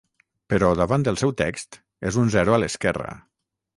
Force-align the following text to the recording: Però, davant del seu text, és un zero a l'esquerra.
Però, 0.53 0.69
davant 0.79 1.03
del 1.07 1.19
seu 1.23 1.33
text, 1.41 1.77
és 2.11 2.17
un 2.23 2.33
zero 2.37 2.57
a 2.57 2.59
l'esquerra. 2.63 3.15